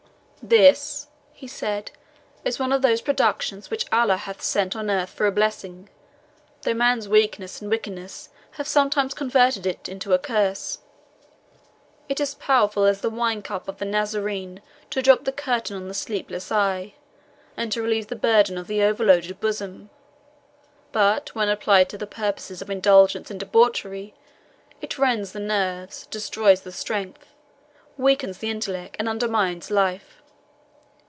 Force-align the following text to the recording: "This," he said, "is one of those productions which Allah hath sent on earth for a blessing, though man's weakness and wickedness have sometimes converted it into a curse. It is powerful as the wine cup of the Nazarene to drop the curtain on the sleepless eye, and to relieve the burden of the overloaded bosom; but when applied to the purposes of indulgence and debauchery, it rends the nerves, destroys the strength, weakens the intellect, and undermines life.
"This," 0.43 1.05
he 1.33 1.45
said, 1.47 1.91
"is 2.43 2.57
one 2.57 2.71
of 2.73 2.81
those 2.81 3.01
productions 3.01 3.69
which 3.69 3.85
Allah 3.91 4.17
hath 4.17 4.41
sent 4.41 4.75
on 4.75 4.89
earth 4.89 5.11
for 5.11 5.27
a 5.27 5.31
blessing, 5.31 5.87
though 6.63 6.73
man's 6.73 7.07
weakness 7.07 7.61
and 7.61 7.69
wickedness 7.69 8.29
have 8.53 8.67
sometimes 8.67 9.13
converted 9.13 9.67
it 9.67 9.87
into 9.87 10.15
a 10.15 10.17
curse. 10.17 10.79
It 12.09 12.19
is 12.19 12.33
powerful 12.33 12.85
as 12.85 13.01
the 13.01 13.09
wine 13.11 13.43
cup 13.43 13.67
of 13.67 13.77
the 13.77 13.85
Nazarene 13.85 14.63
to 14.89 15.03
drop 15.03 15.25
the 15.25 15.31
curtain 15.31 15.77
on 15.77 15.87
the 15.87 15.93
sleepless 15.93 16.51
eye, 16.51 16.95
and 17.55 17.71
to 17.73 17.81
relieve 17.83 18.07
the 18.07 18.15
burden 18.15 18.57
of 18.57 18.65
the 18.65 18.81
overloaded 18.81 19.39
bosom; 19.39 19.91
but 20.91 21.35
when 21.35 21.49
applied 21.49 21.87
to 21.89 21.99
the 21.99 22.07
purposes 22.07 22.63
of 22.63 22.69
indulgence 22.71 23.29
and 23.29 23.39
debauchery, 23.39 24.15
it 24.81 24.97
rends 24.97 25.33
the 25.33 25.39
nerves, 25.39 26.07
destroys 26.07 26.61
the 26.61 26.71
strength, 26.71 27.27
weakens 27.95 28.39
the 28.39 28.49
intellect, 28.49 28.95
and 28.97 29.07
undermines 29.07 29.69
life. 29.69 30.17